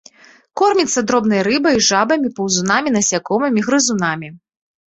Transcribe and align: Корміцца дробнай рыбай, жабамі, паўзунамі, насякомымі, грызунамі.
Корміцца 0.59 1.03
дробнай 1.11 1.43
рыбай, 1.49 1.77
жабамі, 1.89 2.33
паўзунамі, 2.39 2.95
насякомымі, 2.97 3.59
грызунамі. 3.69 4.27